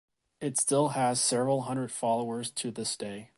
It 0.39 0.57
still 0.57 0.87
has 0.89 1.21
several 1.21 1.61
hundred 1.61 1.91
followers 1.91 2.49
to 2.53 2.71
this 2.71 2.97
day. 2.97 3.29